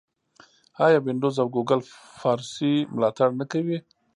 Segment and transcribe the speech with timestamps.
[0.85, 1.81] آیا وینډوز او ګوګل
[2.19, 3.77] فارسي ملاتړ نه کوي؟